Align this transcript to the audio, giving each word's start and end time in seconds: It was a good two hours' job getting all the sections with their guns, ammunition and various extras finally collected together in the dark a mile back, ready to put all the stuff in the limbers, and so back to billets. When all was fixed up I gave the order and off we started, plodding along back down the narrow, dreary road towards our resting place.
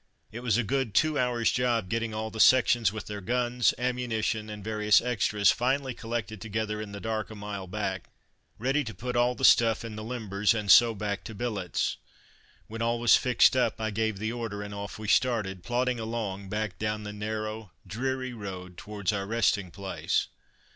It 0.31 0.39
was 0.39 0.57
a 0.57 0.63
good 0.63 0.95
two 0.95 1.19
hours' 1.19 1.51
job 1.51 1.87
getting 1.87 2.11
all 2.11 2.31
the 2.31 2.39
sections 2.39 2.91
with 2.91 3.05
their 3.05 3.21
guns, 3.21 3.71
ammunition 3.77 4.49
and 4.49 4.63
various 4.63 4.99
extras 4.99 5.51
finally 5.51 5.93
collected 5.93 6.41
together 6.41 6.81
in 6.81 6.91
the 6.91 6.99
dark 6.99 7.29
a 7.29 7.35
mile 7.35 7.67
back, 7.67 8.09
ready 8.57 8.83
to 8.83 8.95
put 8.95 9.15
all 9.15 9.35
the 9.35 9.45
stuff 9.45 9.85
in 9.85 9.95
the 9.95 10.03
limbers, 10.03 10.55
and 10.55 10.71
so 10.71 10.95
back 10.95 11.23
to 11.25 11.35
billets. 11.35 11.97
When 12.65 12.81
all 12.81 12.99
was 12.99 13.15
fixed 13.15 13.55
up 13.55 13.79
I 13.79 13.91
gave 13.91 14.17
the 14.17 14.31
order 14.31 14.63
and 14.63 14.73
off 14.73 14.97
we 14.97 15.07
started, 15.07 15.61
plodding 15.61 15.99
along 15.99 16.49
back 16.49 16.79
down 16.79 17.03
the 17.03 17.13
narrow, 17.13 17.69
dreary 17.85 18.33
road 18.33 18.77
towards 18.77 19.13
our 19.13 19.27
resting 19.27 19.69
place. 19.69 20.29